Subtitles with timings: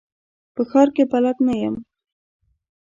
[0.55, 1.75] په ښار کي بلد نه یم.